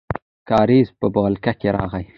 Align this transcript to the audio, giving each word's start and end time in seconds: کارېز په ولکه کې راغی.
کارېز 0.49 0.87
په 0.99 1.05
ولکه 1.15 1.53
کې 1.59 1.69
راغی. 1.77 2.05